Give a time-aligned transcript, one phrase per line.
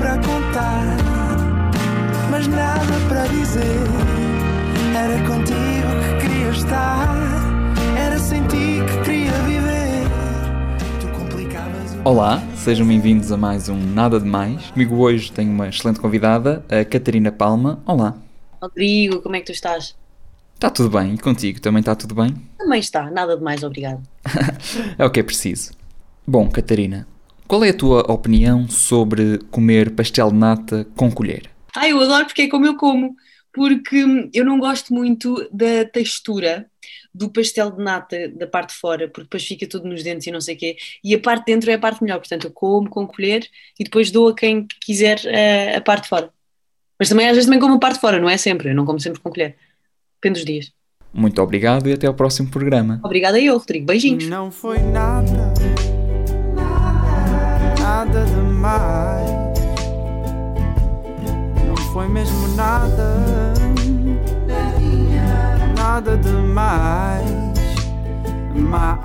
[0.00, 0.96] para contar,
[2.30, 3.60] mas nada para dizer.
[4.96, 7.14] Era contigo que queria estar,
[7.98, 10.08] era sem ti que queria viver.
[11.02, 12.08] Tu complicavas o.
[12.08, 14.70] Olá, sejam bem-vindos a mais um Nada de Mais.
[14.70, 17.82] Comigo hoje tenho uma excelente convidada, a Catarina Palma.
[17.84, 18.16] Olá.
[18.62, 19.94] Rodrigo, como é que tu estás?
[20.54, 21.12] Está tudo bem?
[21.12, 22.34] E contigo também está tudo bem?
[22.56, 24.00] Também está, nada de mais, obrigado.
[24.96, 25.72] É o que é preciso.
[26.26, 27.06] Bom, Catarina,
[27.50, 31.50] qual é a tua opinião sobre comer pastel de nata com colher?
[31.74, 33.16] Ah, eu adoro porque é como eu como,
[33.52, 36.70] porque hum, eu não gosto muito da textura
[37.12, 40.30] do pastel de nata da parte de fora, porque depois fica tudo nos dentes e
[40.30, 42.52] não sei o quê, e a parte de dentro é a parte melhor, portanto eu
[42.52, 43.44] como com colher
[43.76, 46.30] e depois dou a quem quiser eh, a parte de fora.
[47.00, 48.86] Mas também às vezes também como a parte de fora, não é sempre, eu não
[48.86, 49.56] como sempre com colher.
[50.22, 50.72] Depende dos dias.
[51.12, 53.00] Muito obrigado e até ao próximo programa.
[53.02, 53.86] Obrigada a eu, Rodrigo.
[53.86, 54.28] Beijinhos.
[54.28, 55.49] Não foi nada,
[58.60, 59.30] demais.
[61.66, 63.54] Não foi mesmo nada,
[65.76, 67.30] nada demais.
[68.54, 68.98] Ma-